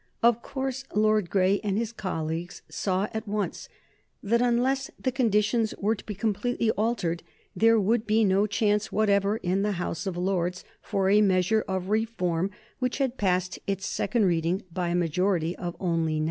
[0.23, 3.69] Of course Lord Grey and his colleagues saw, at once,
[4.23, 7.21] that unless the conditions were to be completely altered
[7.55, 11.89] there would be no chance whatever in the House of Lords for a measure of
[11.91, 16.19] reform which had passed its second reading by a majority of only 9.